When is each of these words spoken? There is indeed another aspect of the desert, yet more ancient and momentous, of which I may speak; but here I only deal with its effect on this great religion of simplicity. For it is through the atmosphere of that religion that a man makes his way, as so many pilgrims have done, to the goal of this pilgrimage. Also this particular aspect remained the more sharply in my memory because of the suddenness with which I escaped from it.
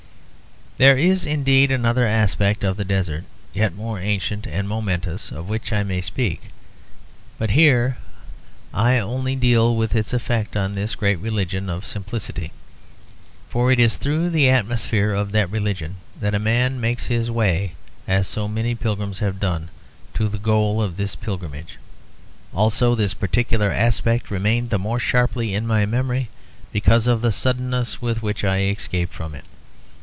There 0.77 0.97
is 0.97 1.27
indeed 1.27 1.71
another 1.71 2.07
aspect 2.07 2.63
of 2.63 2.75
the 2.75 2.83
desert, 2.85 3.25
yet 3.53 3.75
more 3.75 3.99
ancient 3.99 4.47
and 4.47 4.67
momentous, 4.67 5.31
of 5.31 5.47
which 5.47 5.71
I 5.71 5.83
may 5.83 6.01
speak; 6.01 6.49
but 7.37 7.51
here 7.51 7.97
I 8.73 8.97
only 8.97 9.35
deal 9.35 9.75
with 9.75 9.95
its 9.95 10.11
effect 10.11 10.57
on 10.57 10.73
this 10.73 10.95
great 10.95 11.19
religion 11.19 11.69
of 11.69 11.85
simplicity. 11.85 12.51
For 13.47 13.71
it 13.71 13.79
is 13.79 13.95
through 13.95 14.31
the 14.31 14.49
atmosphere 14.49 15.11
of 15.11 15.31
that 15.33 15.51
religion 15.51 15.97
that 16.19 16.33
a 16.33 16.39
man 16.39 16.81
makes 16.81 17.05
his 17.05 17.29
way, 17.29 17.75
as 18.07 18.27
so 18.27 18.47
many 18.47 18.73
pilgrims 18.73 19.19
have 19.19 19.39
done, 19.39 19.69
to 20.15 20.27
the 20.27 20.39
goal 20.39 20.81
of 20.81 20.97
this 20.97 21.13
pilgrimage. 21.13 21.77
Also 22.55 22.95
this 22.95 23.13
particular 23.13 23.69
aspect 23.71 24.31
remained 24.31 24.71
the 24.71 24.79
more 24.79 24.99
sharply 24.99 25.53
in 25.53 25.67
my 25.67 25.85
memory 25.85 26.29
because 26.71 27.05
of 27.05 27.21
the 27.21 27.31
suddenness 27.31 28.01
with 28.01 28.23
which 28.23 28.43
I 28.43 28.61
escaped 28.61 29.13
from 29.13 29.35
it. 29.35 29.45